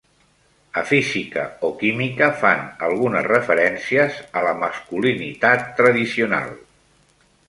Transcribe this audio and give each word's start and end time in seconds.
A 0.81 0.81
Física 0.91 1.43
o 1.67 1.69
Química 1.81 2.29
fan 2.39 2.63
algunes 2.87 3.27
referències 3.27 4.17
a 4.41 4.43
la 4.47 4.55
masculinitat 4.63 5.63
tradicional. 5.81 6.49